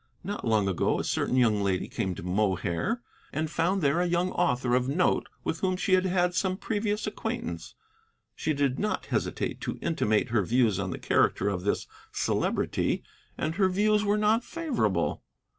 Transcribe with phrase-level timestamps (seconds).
[0.23, 4.31] Not long ago a certain young lady came to Mohair and found there a young
[4.31, 7.75] author of note with whom she had had some previous acquaintance.
[8.35, 13.03] She did not hesitate to intimate her views on the character of this Celebrity,
[13.37, 15.21] and her views were not favorable."